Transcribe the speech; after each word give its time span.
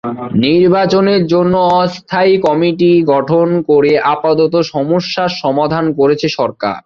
নির্বাচনের 0.45 1.21
জন্য 1.25 1.53
অস্থায়ী 1.75 2.33
কমিটি 2.41 2.91
গঠন 3.05 3.47
করে 3.67 3.91
আপাতত 4.13 4.53
সমস্যার 4.71 5.31
সমাধান 5.43 5.85
করেছে 5.99 6.27
সরকার। 6.29 6.77